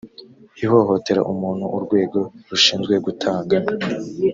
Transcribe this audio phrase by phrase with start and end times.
[0.63, 2.19] ihohotera umuntu urwego
[2.49, 3.55] rushinzwe gutanga